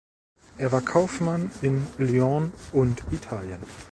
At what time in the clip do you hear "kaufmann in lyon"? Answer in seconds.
0.81-2.53